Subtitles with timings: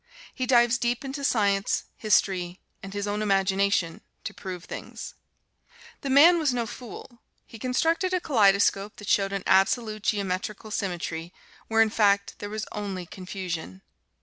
[0.33, 5.13] He dives deep into science, history and his own imagination to prove things.
[6.01, 11.35] The man was no fool he constructed a kaleidoscope that showed an absolute, geometrical symmetry,
[11.67, 13.83] where in fact there was only confusion.